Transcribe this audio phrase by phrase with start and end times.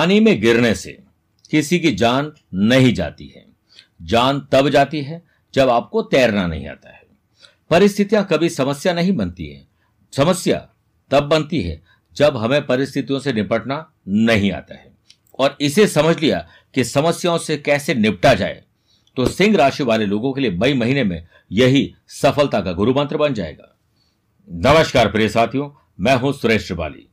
[0.00, 0.90] पानी में गिरने से
[1.50, 3.44] किसी की जान नहीं जाती है।
[4.02, 5.20] जान तब जाती है
[5.54, 7.02] जब आपको तैरना नहीं आता है।
[7.70, 9.66] परिस्थितियाँ कभी समस्या नहीं बनती है।
[10.12, 10.58] समस्या
[11.10, 11.80] तब बनती है
[12.16, 14.90] जब हमें परिस्थितियों से निपटना नहीं आता है।
[15.38, 16.38] और इसे समझ लिया
[16.74, 18.62] कि समस्याओं से कैसे निपटा जाए
[19.16, 23.16] तो सिंह राशि वाले लोगों के लिए मई महीने में यही सफलता का गुरु मंत्र
[23.16, 23.76] बन जाएगा।
[24.48, 25.70] नमस्कार प्रिय साथियों,
[26.00, 27.06] मैं हूँ सुरेश त्रिपाली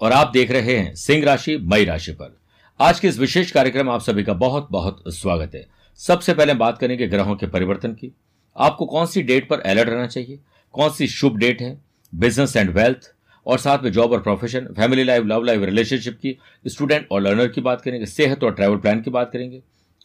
[0.00, 2.40] और आप देख रहे हैं सिंह राशि, मई राशि पर।
[2.80, 6.54] आज के इस विशेष कार्यक्रम में आप सभी का बहुत बहुत स्वागत है। सबसे पहले
[6.54, 8.12] बात करेंगे ग्रहों के परिवर्तन की।
[8.56, 10.40] आपको कौन सी डेट पर अलर्ट रहना चाहिए?
[10.72, 11.84] कौन सी शुभ डेट है?
[12.14, 13.14] बिज़नेस एंड वेल्थ
[13.46, 17.48] और साथ में जॉब और profession, family life, love life, relationship की, स्टूडेंट और लर्नर
[17.48, 19.62] की बात करेंगे, सेहत और ट्रैवल प्लान की बात करेंगे।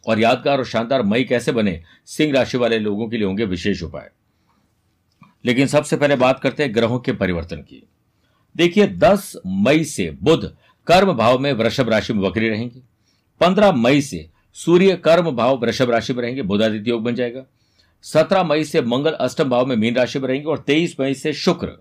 [0.08, 3.84] और यादगार और शानदार मई कैसे बने, सिंह राशि वाले लोगों के लिए होंगे विशेष
[3.84, 4.12] उपाय।
[5.46, 7.88] लेकिन सबसे पहले बात करते हैं ग्रहों के परिवर्तन की।
[8.58, 10.58] देखिए 10 मई से बुध
[10.88, 12.82] कर्म भाव में वृषभ राशि में वक्री रहेंगे।
[13.40, 17.44] 15 मई से सूर्य कर्म भाव वृषभ राशि में रहेंगे, बुधादित्य योग बन जाएगा।
[18.02, 21.34] 17 मई से मंगल अष्टम भाव में मीन राशि में रहेंगे और 23 मई से
[21.34, 21.72] शुक्र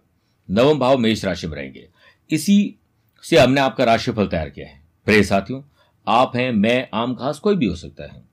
[0.50, 1.88] नवम भाव मेष राशि में रहेंगे।
[2.30, 2.74] इसी
[3.22, 5.62] से हमने आपका राशिफल तैयार किया है। प्रे साथियों,
[6.08, 8.29] आप हैं, मैं, आम खास कोई भी हो सकता है।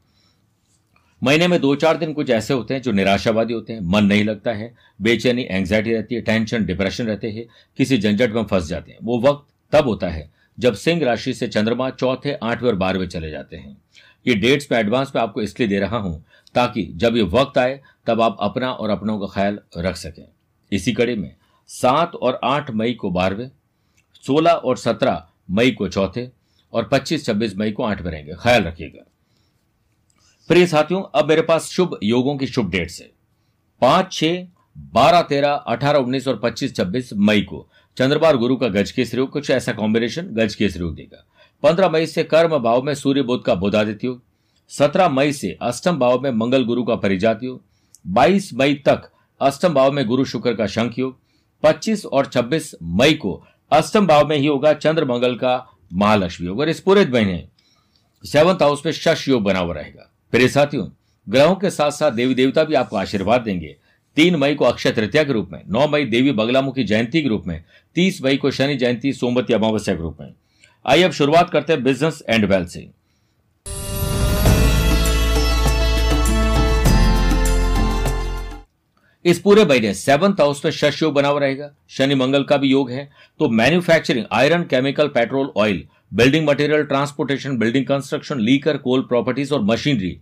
[1.21, 4.23] महीने में दो चार दिन कुछ ऐसे होते हैं जो निराशावादी होते हैं, मन नहीं
[4.23, 7.45] लगता है, बेचैनी एंग्जाइटी रहती है टेंशन डिप्रेशन रहते हैं,
[7.77, 11.47] किसी झंझट में फंस जाते हैं। वो वक्त तब होता है जब सिंह राशि से
[11.47, 13.77] चंद्रमा चौथे, आठवें और बारहवें चले जाते हैं।
[14.25, 16.23] ये डेट्स में एडवांस में आपको इसलिए दे रहा हूँ
[16.55, 20.25] ताकि जब ये वक्त आए, तब आप अपना और अपनों का ख्याल रख सकें।
[20.71, 21.31] इसी कड़ी में
[21.69, 23.49] सात और आठ मई को बारहवें,
[24.23, 26.29] सोलह और सत्रह मई को चौथे
[26.73, 29.05] और पच्चीस, छब्बीस मई को आठवें रहेंगे। ख्याल रखिएगा।
[30.49, 33.09] प्रिय साथियों, अब मेरे पास शुभ योगों की शुभ डेट्स है।
[33.81, 34.35] पाँच, छह,
[34.77, 39.29] बारह, तेरह, अठारह, उन्नीस और पच्चीस, छब्बीस मई को चंद्रबार गुरु का गज केसरी योग
[39.29, 41.25] कुछ ऐसा कॉम्बिनेशन गज केसरी योग देगा।
[41.63, 44.23] पंद्रह मई से कर्म भाव में सूर्य बुद्ध का बुधादित्य योग
[44.69, 47.61] सत्रह मई से अष्टम भाव में मंगल गुरु का परिजात योग
[48.07, 51.19] बाईस मई तक अष्टम भाव में गुरु शुक्र का शंख योग
[51.63, 56.59] पच्चीस और छब्बीस मई को अष्टम भाव में ही होगा चंद्र मंगल का महालक्ष्मी योग।
[56.59, 57.47] और इस पूरे महीने
[58.23, 60.87] सेवंथ हाउस में शश योग बना हुआ रहेगा। प्रिय साथियों,
[61.29, 63.75] ग्रहों के साथ साथ देवी देवता भी आपको आशीर्वाद देंगे।
[64.17, 67.43] तीन मई को अक्षय तृतीया के रूप में, नौ मई देवी बगलामुखी जयंती के रूप
[67.47, 67.63] में,
[67.95, 70.33] तीस मई को शनि जयंती सोमवती अमावस्या के रूप में।
[70.85, 72.89] आइए अब शुरुआत करते हैं बिज़नेस एंड वेल्थ से।
[79.25, 82.67] इस पूरे महीने सेवंथ हाउस में शश योग बना हुआ रहेगा। शनि मंगल का भी
[82.67, 83.09] योग है।
[83.39, 89.61] तो manufacturing iron chemical petrol oil building material, transportation, building construction, liquor, coal properties और
[89.63, 90.17] मशीनरी।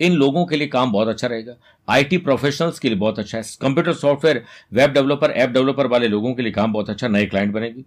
[0.00, 1.54] इन लोगों के लिए काम बहुत अच्छा रहेगा।
[1.88, 4.42] आईटी प्रोफेशनल्स के लिए बहुत अच्छा है। Computer software,
[4.72, 7.84] web developer, app developer वाले लोगों के लिए काम बहुत अच्छा नए क्लाइंट बनेगी।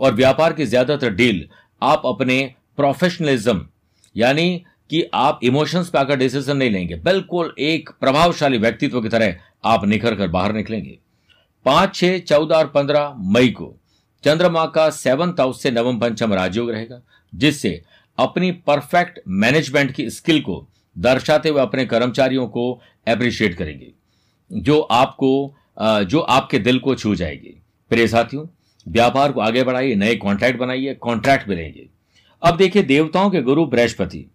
[0.00, 1.46] और व्यापार की ज़्यादातर डील,
[1.82, 3.66] आप अपने प्रोफेशनलिज्म
[4.16, 9.34] यानी कि आप इमोशंस पे आकर डिसीज़न नहीं लेंगे। बिल्कुल एक प्रभावशाली व्यक्तित्व की तरह
[9.64, 10.98] आप निखर कर बाहर निकलेंगे।
[11.66, 13.74] पाँच, छह, चौदह और पंद्रह मई को
[14.24, 17.00] चंद्रमा का सेवंथ हाउस से नवम पंचम राजयोग रहेगा,
[17.32, 17.80] जिससे
[18.18, 22.72] अपनी परफेक्ट मैनेजमेंट की स्किल को दर्शाते हुए अपने कर्मचारियों को
[23.06, 23.92] अप्रिशिएट करेंगे,
[24.50, 28.46] जो आपको जो आपके दिल को छू जाएगी। प्रिय साथियों,
[28.86, 31.88] व्यापार को आगे बढ़ाइए, नए कॉन्ट्रैक्ट बनाइए कॉन्ट्रैक्ट मिलेंगे
[32.42, 34.26] अब देखिए, देवताओं के गुरु बृहस्पति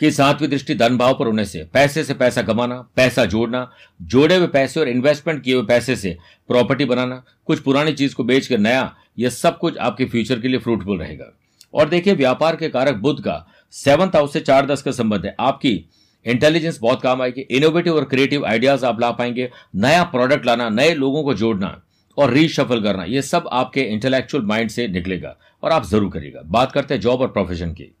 [0.00, 3.70] कि सातवीं दृष्टि धन भाव पर होने से, पैसे से पैसा कमाना, पैसा जोड़ना,
[4.02, 6.16] जोड़े हुए पैसे और इन्वेस्टमेंट किए हुए पैसे से
[6.48, 10.58] प्रॉपर्टी बनाना, कुछ पुरानी चीज़ को बेचकर नया, यह सब कुछ आपके फ्यूचर के लिए
[10.58, 11.32] फ्रूटफुल रहेगा।
[11.74, 15.34] और देखिए, व्यापार के कारक बुद्ध का सेवंथ हाउस से चार दस का संबंध है।
[15.40, 15.88] आपकी
[16.26, 20.94] इंटेलिजेंस बहुत काम आएगी इनोवेटिव और क्रिएटिव आइडियाज़ आप ला पाएँगे, नया प्रोडक्ट लाना, नए
[20.94, 21.82] लोगों को जोड़ना
[22.18, 26.72] और रीशफल करना, यह सब आपके इंटेलेक्चुअल माइंड से निकलेगा और आप ज़रूर करिएगा। बात
[26.72, 27.95] करते हैं जॉब और प्रोफेशन की।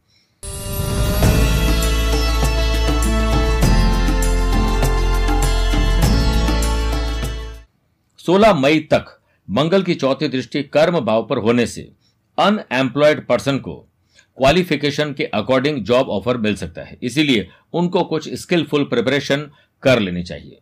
[8.26, 9.06] 16 मई तक
[9.48, 11.82] मंगल की चौथी दृष्टि कर्म भाव पर होने से
[12.38, 13.74] अनएम्प्लॉयड पर्सन को
[14.38, 19.50] क्वालिफिकेशन के अकॉर्डिंग जॉब ऑफ़र मिल सकता है। इसीलिए उनको कुछ स्किलफुल प्रिपरेशन
[19.82, 20.58] कर लेनी चाहिए।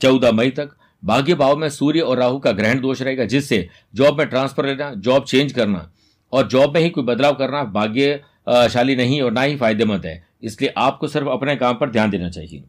[0.00, 4.18] चौदह मई तक भाग्य भाव में सूर्य और राहु का ग्रहण दोष रहेगा, जिससे जॉब
[4.18, 5.90] में ट्रांसफ़र लेना जॉब चेंज करना
[6.32, 10.72] और जॉब में ही कोई बदलाव करना भाग्यशाली नहीं और ना ही फ़ायदेमंद है। इसलिए
[10.78, 12.64] आपको सिर्फ़ अपने काम पर ध्यान देना चाहिए।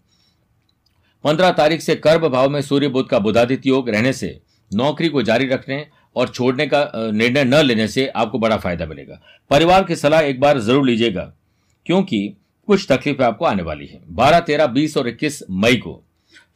[1.26, 4.40] पंद्रह तारीख से कर्म भाव में सूर्य बुद्ध का बुधादित्य योग रहने से,
[4.72, 5.86] नौकरी को जारी रखने
[6.16, 9.20] और छोड़ने का निर्णय न लेने से आपको बड़ा फ़ायदा मिलेगा।
[9.52, 11.32] परिवार की सलाह एक बार ज़रूर लीजिएगा,
[11.86, 12.36] क्योंकि
[12.68, 16.02] कुछ तकलीफें आपको आने वाली है। बारह, तेरह, बीस और इक्कीस मई को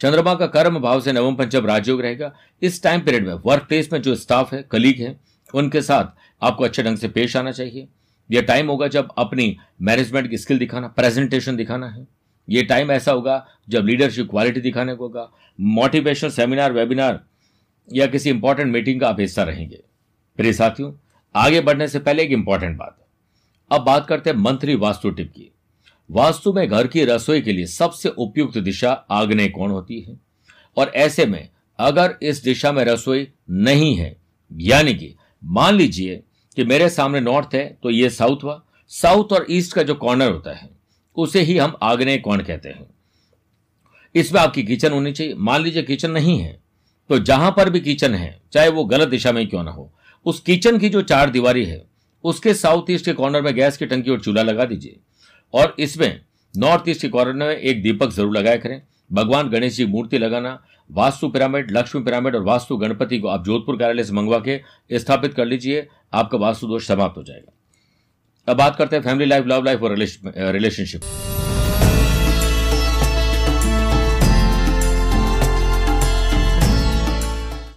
[0.01, 2.31] चंद्रमा का कर्म भाव से नवम पंचम राजयोग रहेगा।
[2.61, 5.15] इस टाइम पीरियड में वर्क प्लेस में जो स्टाफ है कलीग है,
[5.53, 7.87] उनके साथ आपको अच्छे ढंग से पेश आना चाहिए।
[8.29, 12.07] यह टाइम होगा जब अपनी मैनेजमेंट की स्किल दिखाना प्रेजेंटेशन दिखाना है।
[12.49, 15.31] ये टाइम ऐसा होगा, जब लीडरशिप क्वालिटी दिखाने को होगा
[15.61, 17.25] मोटिवेशनल सेमिनार वेबिनार
[17.93, 19.79] या किसी इंपॉर्टेंट मीटिंग का आप हिस्सा रहेंगे।
[20.37, 20.93] प्रिय साथियों,
[21.35, 22.95] आगे बढ़ने से पहले एक इंपॉर्टेंट बात
[23.71, 25.51] अब बात करते हैं मंत्री वास्तु टिप की।
[26.11, 30.19] वास्तु में घर की रसोई के लिए सबसे उपयुक्त दिशा आग्नेय कोण होती है?
[30.77, 31.49] और ऐसे में,
[31.79, 34.17] अगर इस दिशा में रसोई नहीं है,
[34.53, 36.23] यानी कि, मान लीजिए
[36.55, 40.31] कि मेरे सामने नॉर्थ है तो ये साउथ हुआ। साउथ और ईस्ट का जो कॉर्नर
[40.31, 40.78] होता है
[41.19, 42.85] उसे ही हम आग्नेय कोण कहते हैं।
[44.15, 46.57] इसमें आपकी किचन होनी चाहिए। मान लीजिए किचन नहीं है
[47.09, 49.91] तो जहाँ पर भी किचन है, चाहे वो गलत दिशा में क्यों ना हो,
[50.25, 51.83] उस किचन की जो चार दीवारी है,
[52.23, 54.99] उसके साउथ ईस्ट के कॉर्नर में गैस की टंकी और चूल्हा लगा दीजिए।
[55.53, 56.19] और इसमें
[56.53, 58.81] नॉर्थ ईस्ट के कॉर्नर में एक दीपक ज़रूर लगाया करें।
[59.11, 63.77] भगवान गणेश जी मूर्ति लगाना, वास्तु पिरामिड, लक्ष्मी पिरामिड और वास्तु गणपति को आप जोधपुर
[63.77, 67.51] कार्यालय से मंगवा के स्थापित कर लीजिए, आपका वास्तु दोष समाप्त हो जाएगा।
[68.49, 71.01] अब बात करते हैं फैमिली लाइफ लव लाइफ और रिलेशनशिप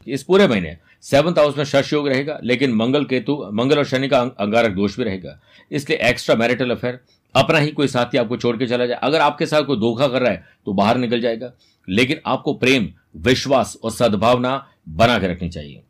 [0.08, 4.08] इस पूरे महीने सेवंथ हाउस में शश योग रहेगा, लेकिन मंगल केतु, मंगल और शनि
[4.08, 5.38] का अंगारक दोष भी रहेगा।
[5.70, 6.98] इसलिए एक्स्ट्रा मैरिटल अफेयर
[7.34, 10.22] अपना ही कोई साथी आपको छोड़ के चला जाए। अगर आपके साथ कोई धोखा कर
[10.22, 11.52] रहा है तो बाहर निकल जाएगा।
[11.88, 12.88] लेकिन आपको प्रेम,
[13.18, 15.82] विश्वास और सद्भावना बना के रखनी चाहिए।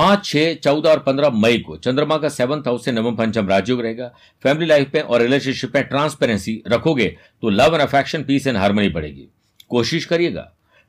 [0.00, 3.80] पाँच, छह, चौदह और पंद्रह मई को चंद्रमा का सेवंथ हाउस से नवम पंचम राजयोग
[3.80, 4.06] रहेगा।
[4.44, 7.08] फैमिली लाइफ में और रिलेशनशिप में ट्रांसपेरेंसी रखोगे
[7.42, 9.28] तो love and affection peace and harmony बढ़ेगी।
[9.70, 10.42] कोशिश करिएगा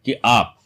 [0.05, 0.57] कि आप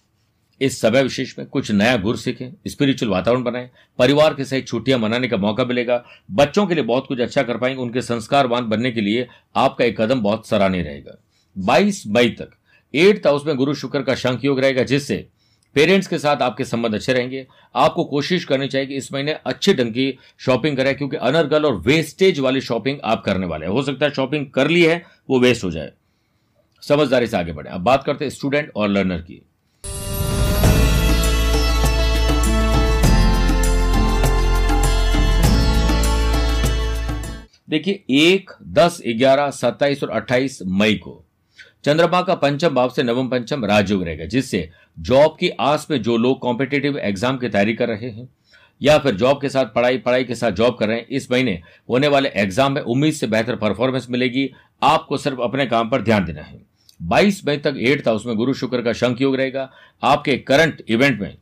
[0.62, 3.70] इस समय विशेष में कुछ नया गुर सीखें स्पिरिचुअल वातावरण बनाएँ,
[4.00, 7.58] परिवार के सहित छुट्टियाँ मनाने का मौका मिलेगा, बच्चों के लिए बहुत कुछ अच्छा कर
[7.58, 11.18] पाएँगे, उनके संस्कारवान बनने के लिए आपका एक कदम बहुत सराहनीय रहेगा।
[11.56, 12.52] 22 मई तक
[12.94, 15.26] एट्थ हाउस में गुरु शुक्र का शंख योग रहेगा, जिससे
[15.76, 19.74] पेरेंट्स के साथ आपके संबंध अच्छे रहेंगे। आपको कोशिश करनी चाहिए कि इस महीने अच्छे
[19.74, 24.06] ढंग की शॉपिंग करें क्योंकि अनर्गल और वेस्टेज वाली शॉपिंग आप करने वाले हैं सकता
[24.06, 25.92] है शॉपिंग कर ली है, वो वेस्ट हो जाए।
[26.82, 29.46] समझदारी से आगे बढ़े। अब बात करते हैं स्टूडेंट और लर्नर की।
[37.70, 41.25] देखिए, एक, दस, ग्यारह, सत्ताईस और अट्ठाईस मई को
[41.86, 46.16] चंद्रमा का पंचम भाव से नवम पंचम राजयोग रहेगा, जिससे जॉब की आस में जो
[46.18, 48.28] लोग कॉम्पिटेटिव एग्ज़ाम की तैयारी कर रहे हैं,
[48.82, 51.60] या फिर जॉब के साथ पढ़ाई पढ़ाई के साथ जॉब कर रहे हैं, इस महीने
[51.90, 54.50] होने वाले एग्ज़ाम में उम्मीद से बेहतर परफॉर्मेंस मिलेगी।
[54.82, 56.60] आपको सिर्फ़ अपने काम पर ध्यान देना है।
[57.00, 59.70] 22 मई तक एट हाउस में गुरु शुक्र का शंख योग रहेगा।
[60.04, 61.36] आपके करंट इवेंट में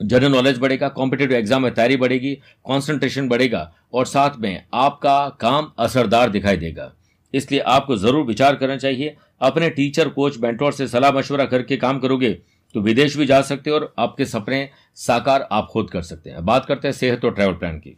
[0.00, 2.34] जनरल नॉलेज बढ़ेगा कॉम्पिटेटिव एग्ज़ाम में तैयारी बढ़ेगी
[2.64, 6.92] कॉन्सेंट्रेशन बढ़ेगा, और साथ में आपका काम असरदार दिखाई देगा।
[7.34, 11.98] इसलिए आपको ज़रूर विचार करना चाहिए। अपने टीचर कोच मेंटोर से सलाह मशवरा करके काम
[11.98, 12.30] करोगे
[12.74, 16.44] तो विदेश भी जा सकते हो और आपके सपने साकार आप खुद कर सकते हैं।
[16.44, 17.96] बात करते हैं सेहत और ट्रैवल प्लान की।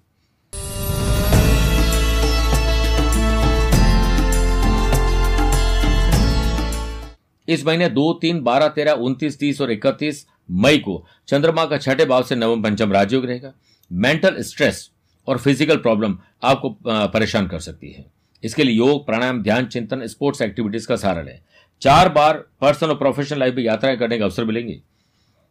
[7.48, 12.04] इस महीने दो, तीन, बारह, तेरह, उनतीस, तीस और इकतीस मई को चंद्रमा का छठे
[12.04, 13.52] भाव से नवम पंचम राजयोग रहेगा।
[13.90, 14.90] मेंटल स्ट्रेस
[15.28, 18.04] और फ़िज़िकल प्रॉब्लम आपको परेशान कर सकती है।
[18.44, 21.38] इसके लिए योग, प्राणायाम, ध्यान, चिंतन स्पोर्ट्स एक्टिविटीज़ का सहारा लें
[21.82, 24.80] चार बार पर्सनल और प्रोफेशनल लाइफ में यात्राएँ करने का अवसर मिलेंगे।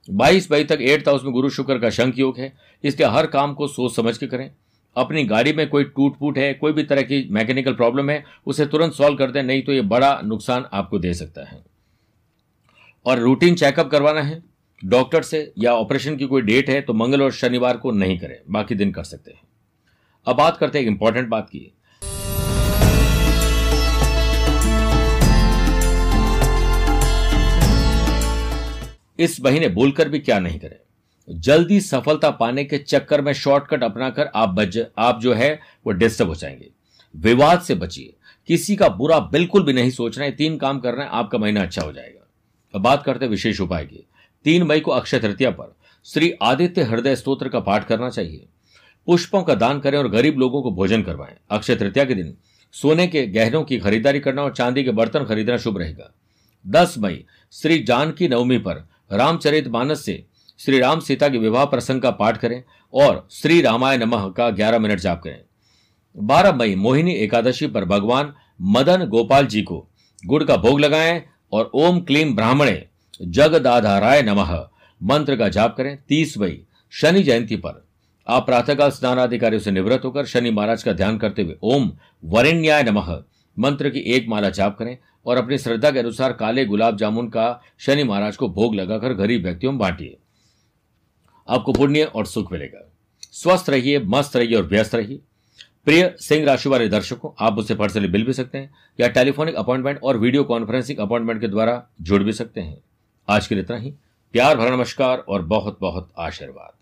[0.10, 2.53] बाईस मई तक एट्थ हाउस में गुरु शुक्र का शंख योग है।
[2.84, 4.51] इसलिए हर काम को सोच समझ के करें।
[4.96, 8.65] अपनी गाड़ी में कोई टूट फूट है, कोई भी तरह की मैकेनिकल प्रॉब्लम है, उसे
[8.65, 11.63] तुरंत सॉल्व कर दें, नहीं तो ये बड़ा नुकसान आपको दे सकता है।
[13.05, 14.43] और रूटीन चेकअप करवाना है।
[14.86, 18.38] डॉक्टर से या ऑपरेशन की कोई डेट है तो मंगल और शनिवार को नहीं करें,
[18.50, 19.41] बाकी दिन कर सकते हैं।
[20.27, 21.72] अब बात करते हैं एक इंपॉर्टेंट बात की।
[29.20, 30.76] इस महीने बोलकर भी क्या नहीं करें।
[31.40, 36.30] जल्दी सफलता पाने के चक्कर में शॉर्टकट अपनाकर आप बच, आप जो है, वो डिस्टर्ब
[36.30, 36.70] हो जाएँगे।
[37.16, 38.14] विवाद से बचिए।
[38.48, 41.82] किसी का बुरा बिल्कुल भी नहीं सोचना है, तीन काम करना है, आपका महीना अच्छा
[41.82, 42.28] हो जाएगा।
[42.76, 44.06] अब बात करते हैं विशेष उपाय की।
[44.44, 48.46] तीन मई को अक्षय तृतीया पर श्री आदित्य हृदय स्त्रोत्र का पाठ करना चाहिए।
[49.06, 52.38] पुष्पों का दान करें और गरीब लोगों को भोजन करवाएँ। अक्षय तृतीया के दिन
[52.72, 56.14] सोने के गहनों की खरीदारी करना और चांदी के बर्तन खरीदना शुभ रहेगा।
[56.68, 60.24] दस मई, श्री जानकी नवमी पर रामचरित मानस से
[60.60, 62.63] श्री राम सीता के विवाह प्रसंग का पाठ करें
[62.94, 65.42] और श्री रामाय नमः का ग्यारह मिनट जाप करें।
[66.18, 69.88] बारह मई, मोहिनी एकादशी पर भगवान मदन गोपाल जी को
[70.25, 71.24] गुड़ का भोग लगाएँ
[71.54, 72.86] और ओम क्लीम ब्राह्मणे
[73.22, 74.68] जगदाधाराय नमः
[75.04, 76.62] मंत्र का जाप करें। तीस मई,
[76.92, 77.86] शनि जयंती पर
[78.28, 81.92] आप प्रातःकाल स्नानाधिकारियों से निवृत्त होकर शनि महाराज का ध्यान करते हुए ओम
[82.25, 83.24] वरिण्याय नमः
[83.60, 87.62] मंत्र की एक माला जाप करें। और अपनी श्रद्धा के अनुसार काले गुलाब जामुन का
[87.80, 90.18] शनि महाराज को भोग लगाकर गरीब व्यक्तियों में बांटिए।
[91.50, 92.92] आपको पुण्य और सुख मिलेगा।
[93.32, 95.20] स्वस्थ रहिए, मस्त रहिए और व्यस्त रहिए।
[95.86, 100.00] प्रिय सिंह राशि वाले दर्शकों, आप मुझसे पर्सनली मिल भी सकते हैं या टेलीफोनिक अपॉइंटमेंट
[100.04, 102.82] और वीडियो कॉन्फ्रेंसिंग अपॉइंटमेंट के द्वारा जुड़ भी सकते हैं।
[103.30, 103.92] आज के लिए इतना ही।
[104.32, 106.78] प्यार भरा नमस्कार और बहुत बहुत आशीर्वाद।